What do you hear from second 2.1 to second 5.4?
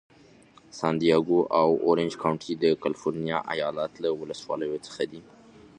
کونټي د کالفرنیا ایالت له ولسوالیو څخه دي.